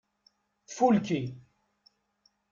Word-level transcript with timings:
Tfulki. 0.67 1.19